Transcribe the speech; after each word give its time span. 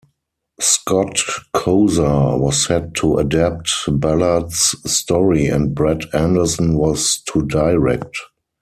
Scott 0.59 1.19
Kosar 1.55 2.39
was 2.39 2.65
set 2.65 2.95
to 2.95 3.17
adapt 3.19 3.69
Ballard's 3.99 4.75
story, 4.91 5.45
and 5.45 5.75
Brad 5.75 6.05
Anderson 6.11 6.73
was 6.75 7.21
to 7.31 7.43
direct. 7.45 8.17